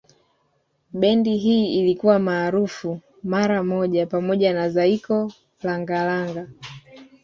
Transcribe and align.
Bendi 0.93 1.35
hii 1.37 1.79
ilikuwa 1.79 2.19
maarufu 2.19 2.99
mara 3.23 3.63
moja 3.63 4.07
pamoja 4.07 4.53
na 4.53 4.69
Zaiko 4.69 5.31
Langa 5.63 6.05
Langa 6.05 6.47